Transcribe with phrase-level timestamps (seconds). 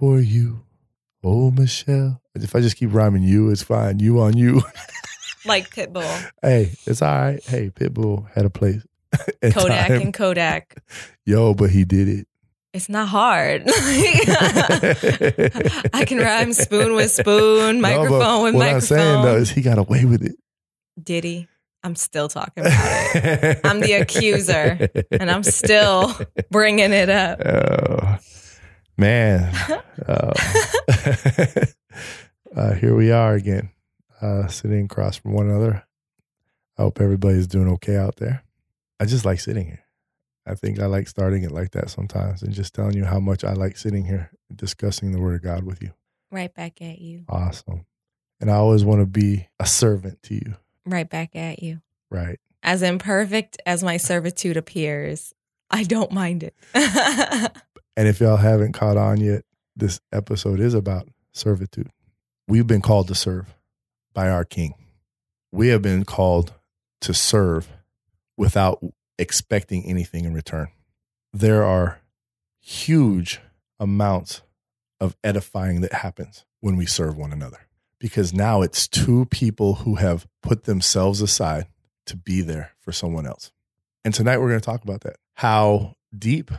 [0.00, 0.60] my heart beats for you.
[1.24, 2.20] Oh, Michelle.
[2.34, 3.98] If I just keep rhyming you, it's fine.
[3.98, 4.62] You on you.
[5.46, 7.44] like Pitbull, hey, it's all right.
[7.44, 8.84] Hey, Pitbull had a place.
[9.52, 10.00] Kodak, time.
[10.00, 10.82] and Kodak.
[11.24, 12.28] Yo, but he did it.
[12.74, 13.62] It's not hard.
[15.94, 18.74] I can rhyme spoon with spoon, No, microphone with what microphone.
[18.74, 20.36] I'm saying though is he got away with it.
[21.02, 21.48] Diddy,
[21.82, 23.60] I'm still talking about it.
[23.64, 26.14] I'm the accuser, and I'm still
[26.50, 27.40] bringing it up.
[27.40, 28.18] Oh,
[28.96, 29.52] man.
[30.08, 30.32] Oh.
[32.56, 33.70] uh, here we are again,
[34.20, 35.84] uh, sitting across from one another.
[36.78, 38.42] I hope everybody's doing okay out there.
[39.00, 39.84] I just like sitting here.
[40.46, 43.42] I think I like starting it like that sometimes and just telling you how much
[43.44, 45.92] I like sitting here discussing the Word of God with you.
[46.30, 47.24] Right back at you.
[47.28, 47.84] Awesome.
[48.40, 51.80] And I always want to be a servant to you, Right back at you.
[52.10, 52.38] right?
[52.62, 55.32] As imperfect as my servitude appears,
[55.70, 56.54] I don't mind it.
[57.96, 59.44] And if y'all haven't caught on yet,
[59.74, 61.90] this episode is about servitude.
[62.46, 63.54] We've been called to serve
[64.12, 64.74] by our King.
[65.52, 66.52] We have been called
[67.02, 67.68] to serve
[68.36, 68.84] without
[69.18, 70.68] expecting anything in return.
[71.32, 72.00] There are
[72.60, 73.40] huge
[73.80, 74.42] amounts
[75.00, 77.66] of edifying that happens when we serve one another
[77.98, 81.66] because now it's two people who have put themselves aside
[82.06, 83.52] to be there for someone else.
[84.04, 85.16] And tonight we're going to talk about that.
[85.34, 86.50] How deep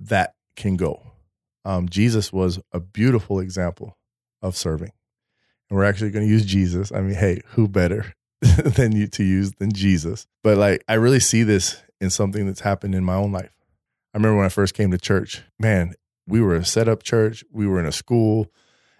[0.00, 1.02] that can go.
[1.64, 3.96] Um, Jesus was a beautiful example
[4.42, 4.92] of serving.
[5.70, 6.92] And we're actually going to use Jesus.
[6.92, 10.26] I mean, hey, who better than you to use than Jesus?
[10.42, 13.54] But like, I really see this in something that's happened in my own life.
[14.12, 15.94] I remember when I first came to church, man,
[16.26, 17.44] we were a set up church.
[17.50, 18.50] We were in a school.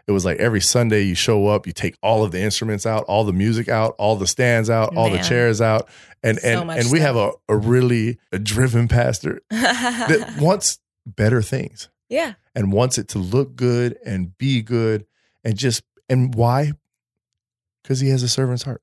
[0.07, 3.05] It was like every Sunday you show up, you take all of the instruments out,
[3.05, 5.89] all the music out, all the stands out, all the chairs out.
[6.23, 11.43] And So and and we have a, a really a driven pastor that wants better
[11.43, 12.35] things yeah.
[12.55, 15.07] and wants it to look good and be good
[15.45, 16.73] and just and why
[17.83, 18.83] because he has a servant's heart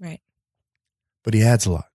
[0.00, 0.20] Right.
[1.22, 1.86] but he adds a lot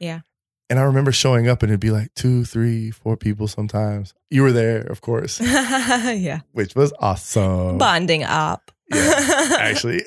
[0.00, 0.20] Yeah.
[0.68, 4.42] and i remember showing up and it'd be like two three four people sometimes you
[4.42, 6.40] were there of course yeah.
[6.52, 8.70] which was awesome Bonding up.
[8.92, 10.02] Yeah, actually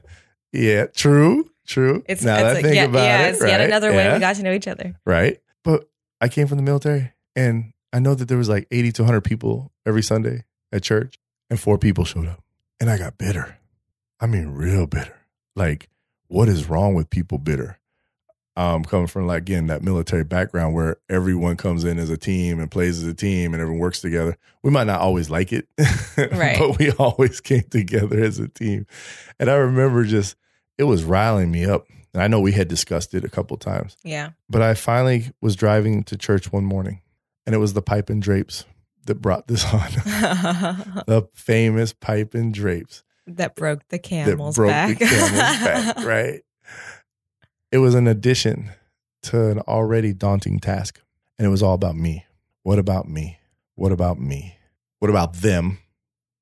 [0.52, 3.42] yeah true true it's, now it's that I like, think yeah, about yeah, it it's
[3.44, 3.60] yet right?
[3.66, 4.14] another way Yeah.
[4.14, 4.96] we got to know each other.
[5.04, 5.88] right but
[6.20, 9.20] i came from the military and i know that there was like 80 to 100
[9.22, 11.18] people every sunday at church
[11.48, 12.42] and four people showed up
[12.78, 13.58] and i got bitter.
[14.20, 15.16] I mean real bitter.
[15.56, 15.88] Like
[16.28, 17.78] what is wrong with people bitter?
[18.56, 22.60] Um coming from like again that military background where everyone comes in as a team
[22.60, 24.36] and plays as a team and everyone works together.
[24.62, 25.68] We might not always like it
[26.32, 26.58] Right.
[26.58, 28.86] but we always came together as a team.
[29.38, 30.36] And i remember just
[30.78, 31.86] it was riling me up.
[32.12, 33.96] And i know we had discussed it a couple times.
[34.04, 34.30] Yeah.
[34.48, 37.00] but I finally was driving to church one morning,
[37.50, 38.64] and it was the pipe and drapes
[39.06, 39.80] that brought this on.
[41.08, 44.98] the famous pipe and drapes that broke the that camel's broke back.
[44.98, 46.42] the camel's back, right?
[47.72, 48.70] It was an addition
[49.24, 51.00] to an already daunting task,
[51.38, 52.24] and it was all about me.
[52.62, 53.38] What about me?
[53.74, 54.56] What about me?
[55.00, 55.78] What about them?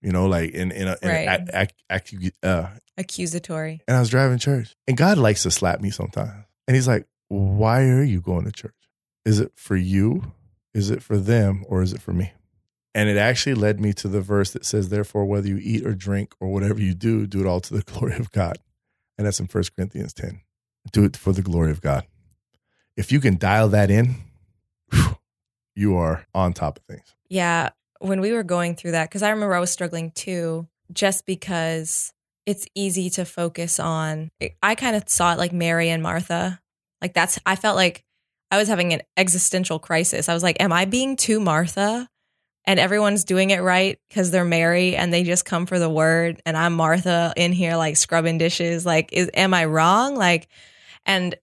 [0.02, 1.40] You know, like in in a, in Right.
[1.52, 2.68] a, ac- ac- uh,
[2.98, 3.80] Accusatory.
[3.88, 4.74] and I was driving church.
[4.86, 6.44] And God likes to slap me sometimes.
[6.66, 8.74] And he's like, Why are you going to church?
[9.24, 10.32] Is it for you?
[10.78, 11.64] Is it for them?
[11.68, 12.30] Or is it for me?
[12.94, 15.92] And it actually led me to the verse that says, Therefore, whether you eat or
[15.92, 18.58] drink or whatever you do, do it all to the glory of God.
[19.18, 20.40] And that's in 1 Corinthians 10.
[20.92, 22.06] Do it for the glory of God.
[22.96, 24.14] If you can dial that in,
[25.74, 27.12] you are on top of things.
[27.28, 27.70] Yeah.
[27.98, 32.12] When we were going through that, because I remember I was struggling too, just because
[32.46, 34.30] it's easy to focus on.
[34.62, 36.60] I kind of saw it like Mary and Martha.
[37.02, 38.04] Like that's, I felt like
[38.50, 40.28] I was having an existential crisis.
[40.28, 42.08] I was like, am I being too Martha?
[42.64, 46.42] And everyone's doing it right because they're Mary and they just come for the word.
[46.44, 48.84] And I'm Martha in here, like scrubbing dishes.
[48.84, 50.16] Like, is, am I wrong?
[50.16, 50.48] Like,
[51.06, 51.34] and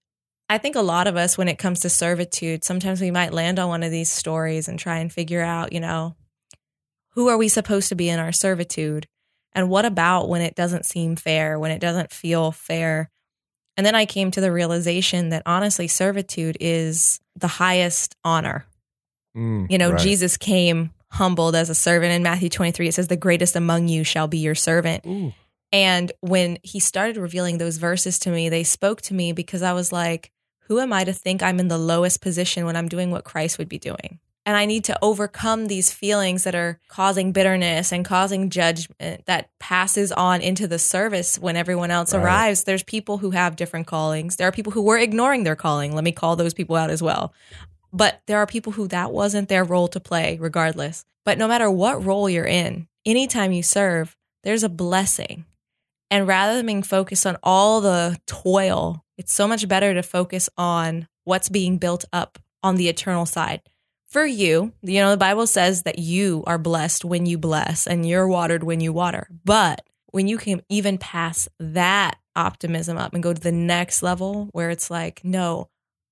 [0.48, 3.58] I think a lot of us, when it comes to servitude, sometimes we might land
[3.58, 6.16] on one of these stories and try and figure out, you know,
[7.12, 9.08] who are we supposed to be in our servitude?
[9.54, 13.10] And what about when it doesn't seem fair, when it doesn't feel fair?
[13.78, 18.66] And then I came to the realization that honestly, servitude is the highest honor.
[19.36, 20.00] Mm, You know, right.
[20.00, 22.14] Jesus came humbled as a servant.
[22.14, 25.06] In Matthew 23, it says, The greatest among you shall be your servant.
[25.06, 25.34] Ooh.
[25.72, 29.74] And when he started revealing those verses to me, they spoke to me because I
[29.74, 30.32] was like,
[30.68, 33.58] who am I to think I'm in the lowest position when I'm doing what Christ
[33.58, 34.20] would be doing?
[34.46, 39.50] And I need to overcome these feelings that are causing bitterness and causing judgment that
[39.60, 42.24] passes on into the service when everyone else Right.
[42.24, 42.64] arrives.
[42.64, 44.36] There's people who have different callings.
[44.36, 45.96] There are people who were ignoring their calling.
[45.96, 47.34] Let me call those people out as well.
[47.92, 51.06] But there are people who that wasn't their role to play, regardless.
[51.24, 55.46] But no matter what role you're in, anytime you serve, there's a blessing.
[56.12, 60.50] And rather than being focused on all the toil, it's so much better to focus
[60.56, 63.62] on what's being built up on the eternal side.
[64.16, 68.08] For you, you know, the Bible says that you are blessed when you bless and
[68.08, 69.28] you're watered when you water.
[69.44, 69.82] But
[70.12, 74.70] when you can even pass that optimism up and go to the next level where
[74.70, 75.68] it's like, no,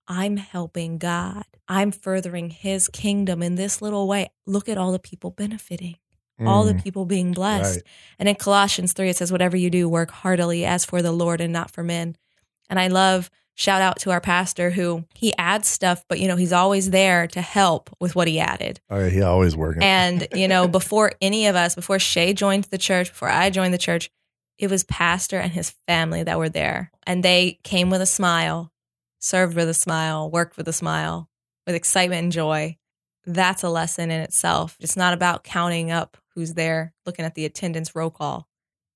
[0.05, 1.45] I'm helping God.
[1.69, 4.31] I'm furthering his kingdom in this little way.
[4.45, 5.95] Look at all the people benefiting,
[6.45, 7.77] all the Mm, people being blessed.
[7.77, 7.83] right.
[8.19, 11.39] And in Colossians 3, it says, whatever you do, work heartily as for the Lord
[11.39, 12.17] and not for men.
[12.69, 16.35] And I love, shout out to our pastor who he adds stuff, but you know,
[16.35, 18.79] he's always there to help with what he added.
[18.89, 19.83] Oh, yeah, he always working.
[19.83, 23.73] And, you know, before any of us, before Shay joined the church, before I joined
[23.73, 24.09] the church,
[24.57, 26.91] it was pastor and his family that were there.
[27.05, 28.71] And they came with a smile,
[29.19, 31.29] served with a smile, worked with a smile,
[31.65, 32.77] with excitement and joy.
[33.25, 34.77] That's a lesson in itself.
[34.79, 38.47] It's not about counting up who's there, looking at the attendance roll call.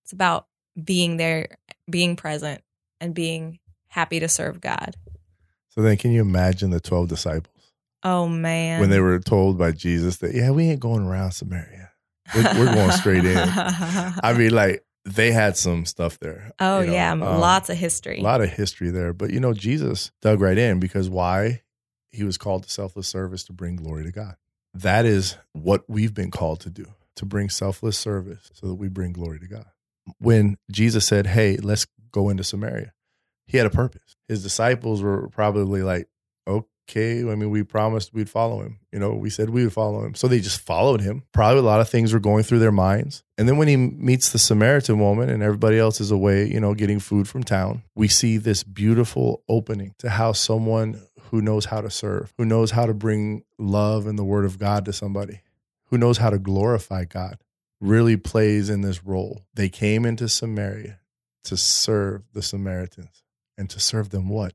[0.03, 0.47] It's about
[0.81, 1.57] being there,
[1.89, 2.61] being present,
[2.99, 3.59] and being
[3.97, 4.95] happy to serve God.
[5.69, 7.53] so then, can you imagine the twelve disciples
[8.03, 8.79] Oh, man.
[8.79, 11.91] when they were told by Jesus that, yeah, we ain't going around Samaria.
[12.35, 13.37] We're, we're going straight in.
[14.23, 16.51] I mean, like they had some stuff there.
[16.59, 17.11] oh, you know, yeah.
[17.11, 18.19] um, lots of history.
[18.19, 19.13] A lot of history there.
[19.13, 21.63] But you know, Jesus dug right in because why?
[22.11, 24.35] He was called to selfless service to bring glory to God.
[24.73, 26.85] That is what we've been called to do,
[27.15, 29.65] to bring selfless service so that we bring glory to God.
[30.19, 32.93] When Jesus said, Hey, let's go into Samaria,
[33.47, 34.15] he had a purpose.
[34.27, 36.07] His disciples were probably like,
[36.89, 38.79] Okay, I mean, we promised we'd follow him.
[38.93, 40.15] You know, we said we would follow him.
[40.15, 41.23] So they just followed him.
[41.33, 43.23] Probably a lot of things were going through their minds.
[43.37, 46.73] And then when he meets the Samaritan woman and everybody else is away, you know,
[46.73, 51.81] getting food from town, we see this beautiful opening to how someone who knows how
[51.81, 55.41] to serve, who knows how to bring love and the word of God to somebody,
[55.87, 57.37] who knows how to glorify God,
[57.81, 59.43] really plays in this role.
[59.53, 61.01] They came into Samaria
[61.43, 63.23] to serve the Samaritans
[63.57, 64.53] and to serve them what?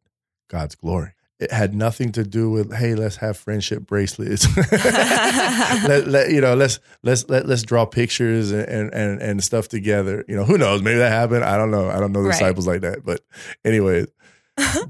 [0.48, 1.12] God's glory.
[1.40, 4.46] It had nothing to do with, hey, let's have friendship bracelets.
[4.72, 10.24] let, let, you know, let's let's let, let's draw pictures and, and and stuff together.
[10.28, 10.82] You know, who knows?
[10.82, 11.42] Maybe that happened.
[11.44, 11.88] I don't know.
[11.90, 12.34] I don't know the Right.
[12.38, 13.04] disciples like that.
[13.04, 13.22] But
[13.64, 14.06] anyways,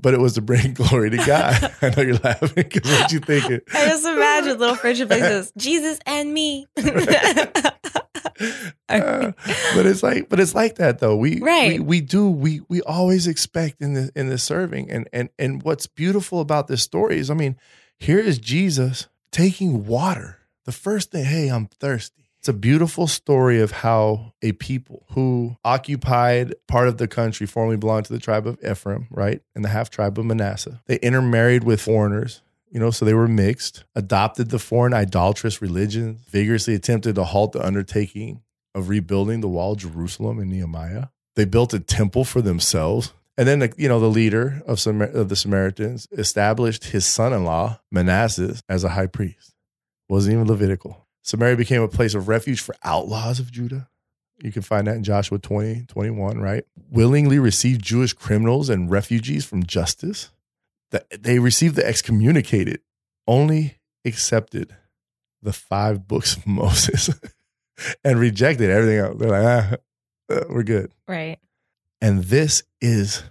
[0.02, 1.72] but it was to bring glory to God.
[1.80, 3.60] I know you're laughing because what you thinking.
[3.72, 5.52] I just imagine little friendship places.
[5.56, 6.66] Jesus and me.
[8.88, 9.32] Uh,
[9.74, 11.16] but it's like, but it's like that though.
[11.16, 11.78] We, Right.
[11.78, 15.62] we we do we we always expect in the in the serving, and and and
[15.62, 17.56] what's beautiful about this story is, I mean,
[17.98, 20.38] here is Jesus taking water.
[20.66, 22.28] The first thing, hey, I'm thirsty.
[22.40, 27.76] It's a beautiful story of how a people who occupied part of the country formerly
[27.78, 30.82] belonged to the tribe of Ephraim, right, and the half tribe of Manasseh.
[30.86, 32.42] They intermarried with foreigners
[32.72, 37.52] you know, so they were mixed, adopted the foreign idolatrous religion, vigorously attempted to halt
[37.52, 38.40] the undertaking
[38.74, 41.08] of rebuilding the wall of Jerusalem in Nehemiah.
[41.36, 43.12] They built a temple for themselves.
[43.36, 47.44] And then, you know, the leader of, Samar- of the Samaritans established his son in
[47.44, 49.54] law, Manasseh, as a high priest.
[50.08, 51.06] Wasn't even Levitical.
[51.20, 53.88] Samaria became a place of refuge for outlaws of Judah.
[54.42, 56.64] You can find that in Joshua 20, 21, right?
[56.90, 60.30] Willingly received Jewish criminals and refugees from justice
[60.92, 62.80] that they received the excommunicated,
[63.26, 64.76] only accepted
[65.42, 67.10] the five books of Moses
[68.04, 69.16] and rejected everything else.
[69.18, 70.92] They're like, ah, uh, we're good.
[71.08, 71.38] right.
[72.00, 73.22] And this is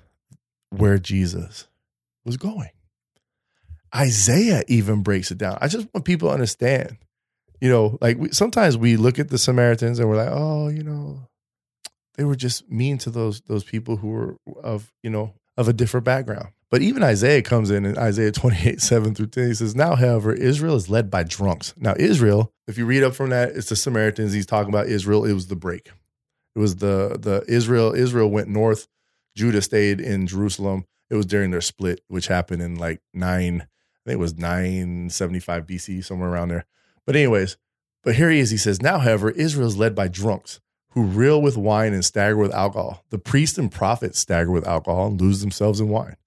[0.69, 1.67] where Jesus
[2.23, 2.69] was going.
[3.93, 5.57] Isaiah even breaks it down.
[5.59, 6.97] I just want people to understand,
[7.59, 10.83] you know, like we, sometimes we look at the Samaritans and we're like, oh, you
[10.83, 11.27] know,
[12.15, 15.73] they were just mean to those those people who were of, you know, of a
[15.73, 16.49] different background.
[16.69, 19.47] But even Isaiah comes in in Isaiah 28, 7 through 10.
[19.47, 21.73] He says, Now, however, Israel is led by drunks.
[21.77, 24.31] Now, Israel, if you read up from that, it's the Samaritans.
[24.31, 25.25] He's talking about Israel.
[25.25, 25.91] It was the break.
[26.55, 28.87] It was the the Israel, Israel went north,
[29.35, 30.85] Judah stayed in Jerusalem.
[31.09, 35.65] It was during their split, which happened in like nine, I think it was 975
[35.65, 36.65] BC, somewhere around there.
[37.05, 37.57] But anyways,
[38.03, 38.49] but here he is.
[38.49, 40.59] He says, Now, however, Israel is led by drunks
[40.91, 43.03] who reel with wine and stagger with alcohol.
[43.09, 46.17] The priests and prophets stagger with alcohol and lose themselves in wine.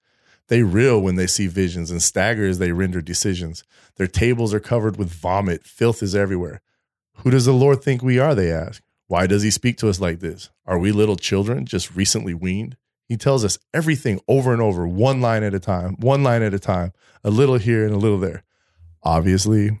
[0.47, 3.63] They reel when they see visions and stagger as they render decisions.
[3.95, 5.65] Their tables are covered with vomit.
[5.65, 6.61] Filth is everywhere.
[7.17, 8.35] Who does the Lord think we are?
[8.35, 8.81] They ask.
[9.07, 10.49] Why does he speak to us like this?
[10.65, 12.75] Are we little children just recently weaned?
[13.07, 16.55] He tells us everything over and over, one line at a time, one line at
[16.55, 16.91] a time,
[17.23, 18.43] a little here and a little there.
[19.03, 19.79] Obviously,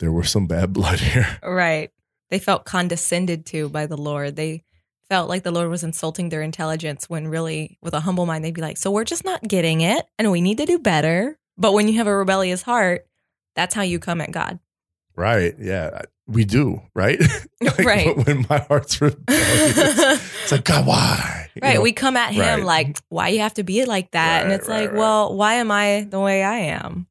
[0.00, 1.38] there was some bad blood here.
[1.44, 1.90] Right.
[2.30, 4.36] They felt condescended to by the Lord.
[4.36, 4.62] They
[5.08, 8.54] felt like the Lord was insulting their intelligence when really, with a humble mind, they'd
[8.54, 11.38] be like, So we're just not getting it and we need to do better.
[11.58, 13.06] But when you have a rebellious heart,
[13.56, 14.60] That's how you come at God.
[15.16, 15.54] Right.
[15.58, 16.02] Yeah.
[16.28, 17.20] We do, right?
[17.60, 18.16] Like, Right.
[18.26, 19.76] When my heart's rebellious,
[20.42, 21.50] it's like, God, why?
[21.56, 21.74] You Right.
[21.74, 21.80] know?
[21.82, 22.64] we come at him right.
[22.64, 24.44] like, why you have to be like that?
[24.44, 24.98] and it's right, like, right.
[24.98, 27.08] well, why am I the way I am?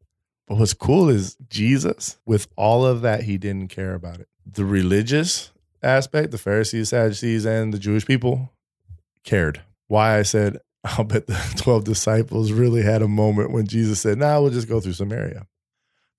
[0.47, 4.27] But what's cool is Jesus, with all of that, he didn't care about it.
[4.53, 5.51] The religious
[5.81, 8.51] aspect, the Pharisees, Sadducees, and the Jewish people
[9.23, 9.61] cared.
[9.87, 14.17] Why I said, I'll bet the 12 disciples really had a moment when Jesus said,
[14.17, 15.47] Nah, we'll just go through Samaria.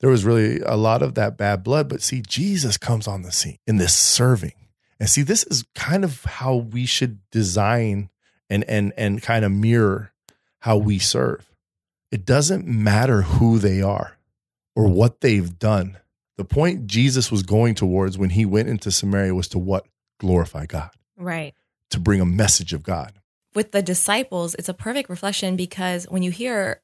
[0.00, 1.88] There was really a lot of that bad blood.
[1.88, 4.54] But see, Jesus comes on the scene in this serving.
[4.98, 8.10] And see, this is kind of how we should design
[8.48, 10.12] and and and kind of mirror
[10.60, 11.50] how we serve.
[12.10, 14.18] It doesn't matter who they are
[14.74, 15.98] or what they've done.
[16.40, 19.84] The point Jesus was going towards when he went into Samaria was to what?
[20.20, 21.52] Glorify God, Right.
[21.90, 23.12] to bring a message of God.
[23.54, 26.80] With the disciples, it's a perfect reflection because when you hear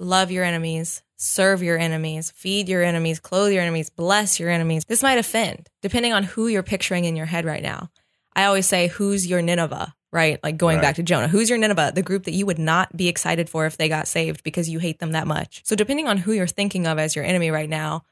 [0.00, 4.84] love your enemies, serve your enemies, feed your enemies, clothe your enemies, bless your enemies,
[4.88, 7.90] this might offend depending on who you're picturing in your head right now.
[8.34, 9.94] I always say, who's your Nineveh?
[10.12, 10.40] Right?
[10.42, 10.82] Like going Right.
[10.82, 11.28] back to Jonah.
[11.28, 11.92] Who's your Nineveh?
[11.94, 14.80] The group that you would not be excited for if they got saved because you
[14.80, 15.60] hate them that much.
[15.64, 18.02] So, depending on who you're thinking of as your enemy right now,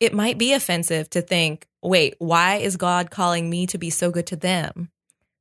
[0.00, 4.10] it might be offensive to think, wait, why is God calling me to be so
[4.10, 4.90] good to them?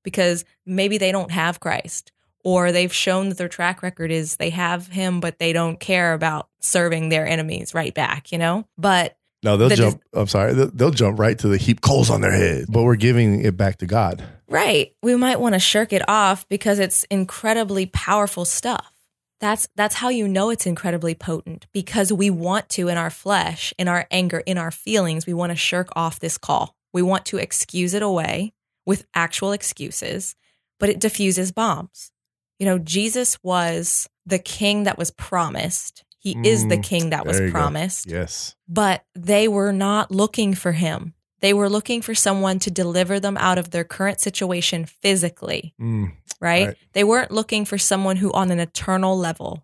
[0.04, 2.12] Because maybe they don't have Christ
[2.44, 6.14] or they've shown that their track record is they have him, but they don't care
[6.14, 8.66] about serving their enemies right back, you know?
[8.78, 10.02] But No, they'll The jump.
[10.14, 12.66] I'm sorry, they'll, they'll jump right to the heap coals on their head.
[12.70, 14.24] But we're giving it back to God.
[14.48, 14.94] Right.
[15.04, 18.94] We might want to shirk it off because it's incredibly powerful stuff.
[19.40, 23.74] That's that's how you know it's incredibly potent because we want to in our flesh,
[23.78, 26.76] in our anger, in our feelings, we want to shirk off this call.
[26.94, 28.54] We want to excuse it away
[28.86, 30.36] with actual excuses,
[30.80, 32.12] but it diffuses bombs.
[32.58, 36.04] You know, Jesus was the king that was promised.
[36.18, 37.52] He is the Mm, king that was you go.
[37.52, 38.56] promised Yes.
[38.68, 41.14] but they were not looking for him.
[41.40, 46.14] They were looking for someone to deliver them out of their current situation physically, Mm,
[46.40, 46.68] right?
[46.68, 46.78] Right.
[46.94, 49.64] They weren't looking for someone who, on an eternal level,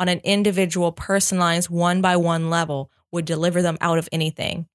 [0.00, 4.66] on an individual, personalized, one by one level, would deliver them out of anything.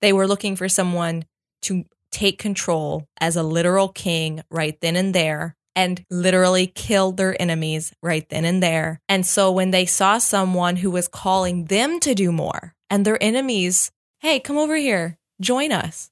[0.00, 1.26] They were looking for someone
[1.62, 7.40] to take control as a literal king right then and there and literally kill their
[7.40, 9.00] enemies right then and there.
[9.08, 13.22] And so when they saw someone who was calling them to do more and their
[13.22, 16.10] enemies, hey, come over here, join us,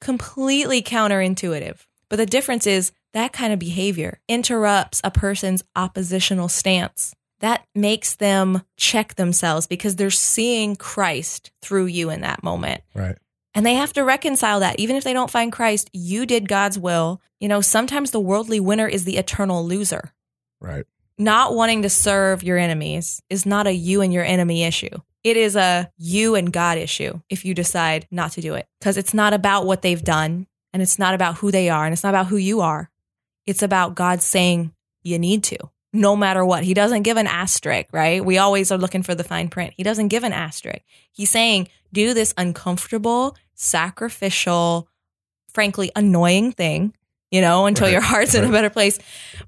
[0.00, 1.86] completely counterintuitive.
[2.08, 7.14] But the difference is that kind of behavior interrupts a person's oppositional stance.
[7.40, 12.82] That makes them check themselves because they're seeing Christ through you in that moment.
[12.94, 13.16] right.
[13.54, 14.78] And they have to reconcile that.
[14.78, 17.22] Even if they don't find Christ, you did God's will.
[17.40, 20.12] You know, sometimes the worldly winner is the eternal loser.
[20.60, 20.84] Right.
[21.16, 24.90] Not wanting to serve your enemies is not a you and your enemy issue.
[25.26, 28.68] It is a you and God issue if you decide not to do it.
[28.78, 31.92] Because it's not about what they've done and it's not about who they are and
[31.92, 32.92] it's not about who you are.
[33.44, 35.58] It's about God saying you need to,
[35.92, 36.62] no matter what.
[36.62, 38.24] He doesn't give an asterisk, right?
[38.24, 39.74] We always are looking for the fine print.
[39.76, 40.84] He doesn't give an asterisk.
[41.10, 44.88] He's saying, do this uncomfortable, sacrificial,
[45.52, 46.94] frankly, annoying thing,
[47.32, 49.00] you know, until Right, your heart's in a better place.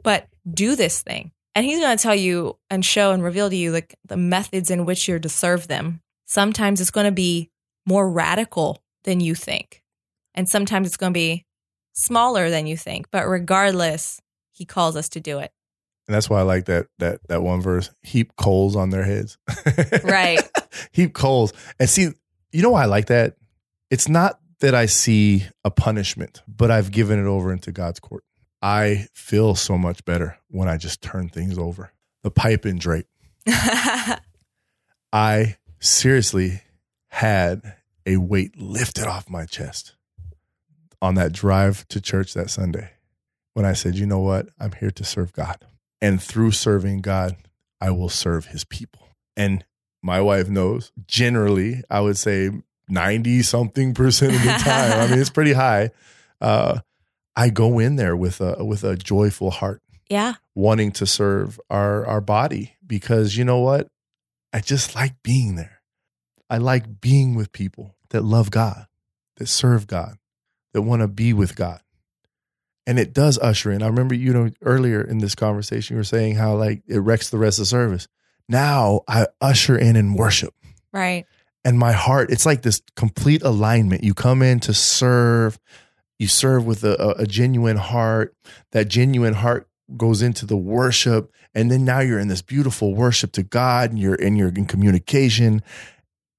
[0.02, 1.30] But do this thing.
[1.58, 4.70] And he's going to tell you and show and reveal to you like the methods
[4.70, 6.00] in which you're to serve them.
[6.24, 7.50] Sometimes it's going to be
[7.84, 9.82] more radical than you think.
[10.36, 11.46] And sometimes it's going to be
[11.94, 13.10] smaller than you think.
[13.10, 14.20] But regardless,
[14.52, 15.50] he calls us to do it.
[16.06, 17.90] And that's why I like that that that one verse.
[18.02, 19.36] Heap coals on their heads.
[20.04, 20.38] Right.
[20.92, 21.52] Heap coals.
[21.80, 22.10] And see,
[22.52, 23.34] you know why I like that?
[23.90, 28.22] It's not that I see a punishment, but I've given it over into God's court.
[28.60, 31.92] I feel so much better when I just turn things over.
[32.22, 33.06] The pipe and drape.
[35.12, 36.62] I seriously
[37.08, 39.94] had a weight lifted off my chest
[41.00, 42.90] on that drive to church that Sunday
[43.54, 44.48] when I said, you know what?
[44.58, 45.64] I'm here to serve God.
[46.00, 47.36] And through serving God,
[47.80, 49.08] I will serve his people.
[49.36, 49.64] And
[50.02, 52.50] my wife knows generally, I would say
[52.88, 55.00] 90 something percent of the time.
[55.00, 55.90] I mean, it's pretty high.
[56.40, 56.80] Uh,
[57.38, 59.80] I go in there with a with a joyful heart.
[60.10, 60.34] Yeah.
[60.54, 63.88] wanting to serve our our body because you know what?
[64.52, 65.82] I just like being there.
[66.50, 68.86] I like being with people that love god
[69.36, 70.16] that serve god
[70.72, 71.80] that want to be with god.
[72.86, 73.82] And it does usher in.
[73.82, 77.28] I remember you know earlier in this conversation you were saying how like it wrecks
[77.30, 78.08] the rest of the service.
[78.48, 80.54] Now i usher in in worship.
[80.90, 81.26] Right.
[81.66, 84.02] and my heart it's like this complete alignment.
[84.02, 85.58] You come in to serve
[86.18, 88.34] you serve with a, a- genuine heart
[88.72, 93.32] that genuine heart goes into the worship and then now you're in this beautiful worship
[93.32, 95.62] to god and you're in you're in communication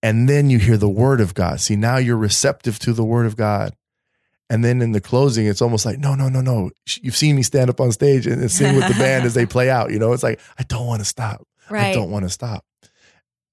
[0.01, 1.59] And then you hear the word of God.
[1.59, 3.74] See, now you're receptive to the word of God.
[4.50, 6.71] And then in the closing, it's almost like, no, no, no, no.
[7.01, 9.69] You've seen me stand up on stage and sing with the band as they play
[9.69, 9.91] out.
[9.91, 11.45] You know, it's like, I don't want to stop.
[11.69, 11.88] Right.
[11.88, 12.63] I don't want to stop.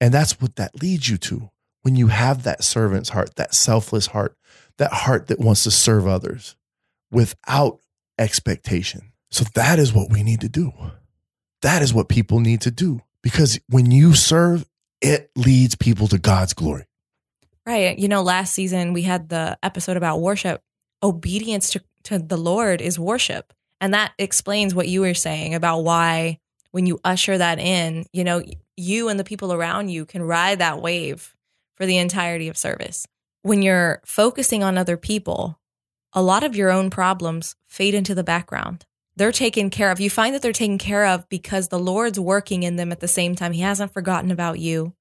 [0.00, 1.50] And that's what that leads you to
[1.82, 4.36] when you have that servant's heart, that selfless heart,
[4.78, 6.56] that heart that wants to serve others
[7.10, 7.80] without
[8.18, 9.12] expectation.
[9.30, 10.72] So that is what we need to do.
[11.62, 14.64] That is what people need to do because when you serve,
[15.00, 16.84] it leads people to God's glory.
[17.66, 17.98] Right.
[17.98, 20.62] You know, last season we had the episode about worship.
[21.02, 23.52] Obedience to, to the Lord is worship.
[23.80, 26.38] And that explains what you were saying about why
[26.70, 28.42] when you usher that in, you know,
[28.76, 31.34] you and the people around you can ride that wave
[31.74, 33.06] for the entirety of service.
[33.46, 35.60] When you're focusing on other people,
[36.12, 38.86] a lot of your own problems fade into the background.
[39.14, 40.00] They're taken care of.
[40.00, 43.06] You find that they're taken care of because the Lord's working in them at the
[43.06, 43.52] same time.
[43.52, 44.94] He hasn't forgotten about you.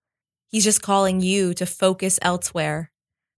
[0.48, 2.92] He's just calling you to focus elsewhere.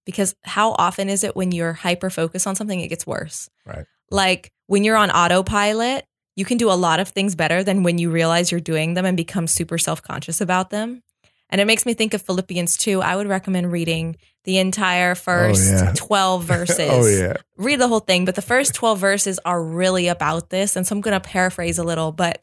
[0.05, 3.49] Because how often is it when you're hyper focused on something, it gets worse?
[3.65, 3.85] Right.
[4.11, 6.03] Like when you're on autopilot,
[6.35, 9.05] you can do a lot of things better than when you realize you're doing them
[9.05, 11.01] and become super self conscious about them.
[11.49, 13.01] And it makes me think of Philippians 2.
[13.01, 15.91] I would recommend reading the entire oh, first yeah.
[15.93, 16.89] 12 verses.
[16.89, 17.33] Oh, yeah.
[17.57, 20.75] Read the whole thing, but the first 12 verses are really about this.
[20.75, 22.41] And so I'm going to paraphrase a little, but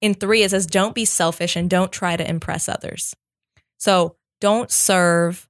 [0.00, 3.14] in three, it says, Don't be selfish and don't try to impress others.
[3.78, 5.48] So don't serve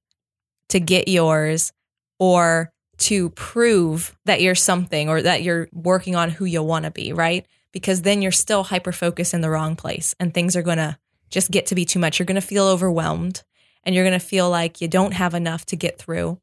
[0.69, 1.73] to get yours
[2.19, 6.91] or to prove that you're something or that you're working on who you want to
[6.91, 7.45] be, right?
[7.71, 10.97] Because then you're still hyper focused in the wrong place and things are going to
[11.31, 12.19] just get to be too much.
[12.19, 13.43] You're going to feel overwhelmed
[13.87, 16.39] and you're going to feel like you don't have enough to get through.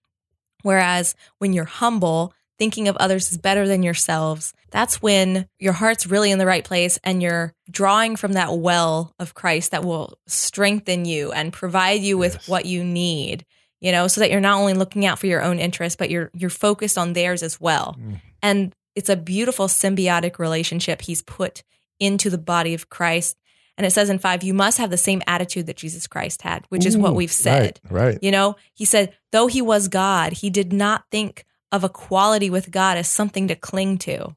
[0.62, 6.06] Whereas when you're humble, thinking of others is better than yourselves, that's when your heart's
[6.06, 10.18] really in the right place and you're drawing from that well of Christ that will
[10.26, 12.48] strengthen you and provide you with Yes.
[12.48, 13.44] what you need,
[13.80, 16.30] you know, so that you're not only looking out for your own interests, but you're
[16.32, 17.96] you're focused on theirs as well.
[18.00, 18.20] Mm.
[18.42, 21.62] And it's a beautiful symbiotic relationship he's put
[22.00, 23.36] into the body of Christ.
[23.76, 26.64] And it says in 5, you must have the same attitude that Jesus Christ had,
[26.68, 27.80] which is what we've said.
[27.90, 28.04] Right.
[28.04, 28.18] right.
[28.22, 32.70] You know, he said, though he was God, he did not think of equality with
[32.70, 34.36] God as something to cling to.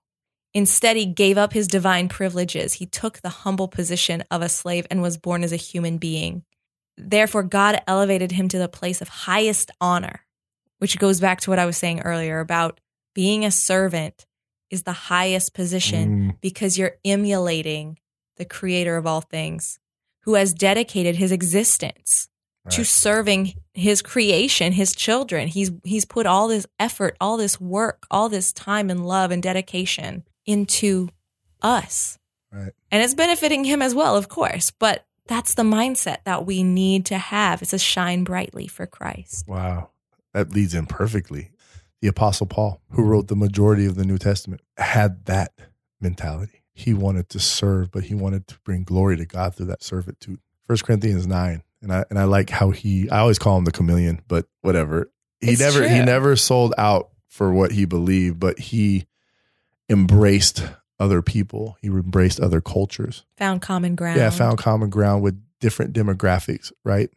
[0.56, 2.74] Instead, he gave up his divine privileges.
[2.74, 6.44] He took the humble position of a slave and was born as a human being.
[6.98, 10.26] Therefore, God elevated him to the place of highest honor,
[10.80, 12.80] which goes back to what I was saying earlier about
[13.14, 14.26] being a servant
[14.72, 18.00] is the highest position Mm, because you're emulating
[18.38, 19.80] the creator of all things
[20.22, 22.30] who has dedicated his existence
[22.70, 25.48] to serving his creation, his children.
[25.48, 29.42] He's he's put all this effort, all this work, all this time and love and
[29.42, 31.10] dedication into
[31.62, 32.20] us.
[32.52, 32.74] Right.
[32.92, 37.06] And it's benefiting him as well, of course, but that's the mindset that we need
[37.08, 37.62] to have.
[37.62, 39.48] It's to shine brightly for Christ.
[39.48, 39.90] Wow.
[40.34, 41.52] That leads in perfectly.
[42.02, 45.52] The Apostle Paul, who wrote the majority of the New Testament, had that
[46.00, 46.62] mentality.
[46.78, 50.40] He wanted to serve, but he wanted to bring glory to God through that servitude.
[50.68, 51.64] First Corinthians 9.
[51.82, 55.12] And I and I like how he I always call him the chameleon, but whatever.
[55.40, 59.08] He It's never he never sold out for what he believed, but he
[59.90, 60.64] embraced
[61.00, 61.78] other people.
[61.82, 63.26] He embraced other cultures.
[63.38, 64.18] Found common ground.
[64.18, 67.10] Yeah, found common ground with different demographics, right?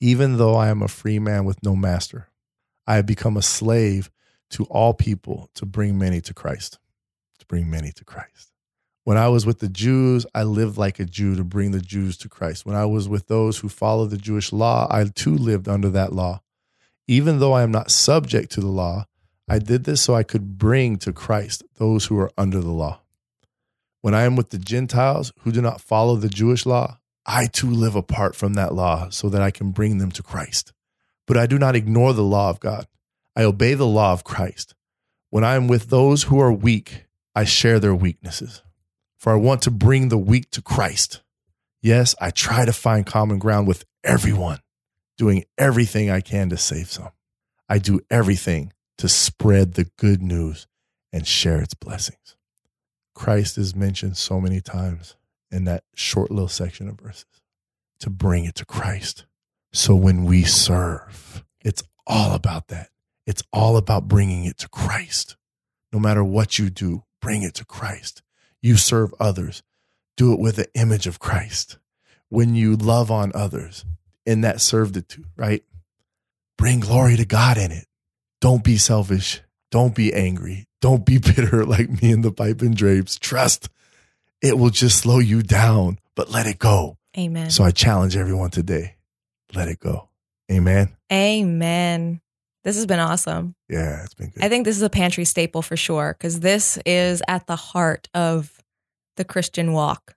[0.00, 2.28] Even though I am a free man with no master,
[2.88, 4.10] I have become a slave
[4.50, 6.78] to all people to bring many to Christ.
[7.38, 8.47] To bring many to Christ.
[9.08, 12.18] When I was with the Jews, I lived like a Jew to bring the Jews
[12.18, 12.66] to Christ.
[12.66, 16.12] When I was with those who follow the Jewish law, I too lived under that
[16.12, 16.42] law.
[17.06, 19.06] Even though I am not subject to the law,
[19.48, 23.00] I did this so I could bring to Christ those who are under the law.
[24.02, 27.70] When I am with the Gentiles who do not follow the Jewish law, I too
[27.70, 30.74] live apart from that law so that I can bring them to Christ.
[31.26, 32.86] But I do not ignore the law of God.
[33.34, 34.74] I obey the law of Christ.
[35.30, 38.62] When I am with those who are weak, I share their weaknesses.
[39.18, 41.22] For I want to bring the weak to Christ.
[41.82, 44.60] Yes, I try to find common ground with everyone,
[45.16, 47.10] doing everything I can to save some.
[47.68, 50.66] I do everything to spread the good news
[51.12, 52.36] and share its blessings.
[53.14, 55.16] Christ is mentioned so many times
[55.50, 57.42] in that short little section of verses
[58.00, 59.26] to bring it to Christ.
[59.72, 62.90] So when we serve, it's all about that.
[63.26, 65.36] It's all about bringing it to Christ.
[65.92, 68.22] No matter what you do, bring it to Christ.
[68.62, 69.62] You serve others,
[70.16, 71.78] do it with the image of Christ.
[72.28, 73.84] When you love on others
[74.26, 75.64] in that servitude, right?
[76.58, 77.86] Bring glory to God in it.
[78.40, 79.40] Don't be selfish.
[79.70, 80.66] Don't be angry.
[80.80, 83.18] Don't be bitter like me and the pipe and drapes.
[83.18, 83.68] Trust
[84.40, 86.96] it will just slow you down, but let it go.
[87.16, 87.50] Amen.
[87.50, 88.94] So I challenge everyone today
[89.54, 90.08] let it go.
[90.50, 90.96] Amen.
[91.12, 92.20] Amen.
[92.68, 93.54] This has been awesome.
[93.70, 94.44] Yeah, it's been good.
[94.44, 98.10] I think this is a pantry staple for sure because this is at the heart
[98.12, 98.62] of
[99.16, 100.14] the Christian walk.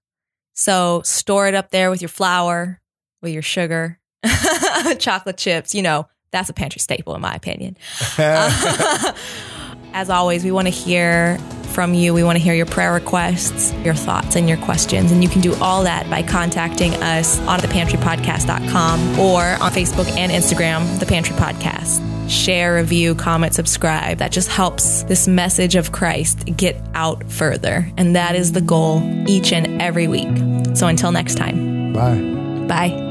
[0.53, 2.81] So store it up there with your flour,
[3.21, 4.01] with your sugar,
[4.99, 5.73] chocolate chips.
[5.73, 7.77] You know, that's a pantry staple, in my opinion.
[8.17, 11.37] As always, we want to hear
[11.71, 12.13] from you.
[12.13, 15.13] We want to hear your prayer requests, your thoughts, and your questions.
[15.13, 20.33] And you can do all that by contacting us on thepantrypodcast.com or on Facebook and
[20.33, 22.20] Instagram, The Pantry Podcast.
[22.31, 24.19] Share, review, comment, subscribe.
[24.19, 27.91] That just helps this message of Christ get out further.
[27.97, 30.29] And that is the goal each and every week.
[30.75, 32.67] So until next time, Bye.
[32.67, 33.10] bye.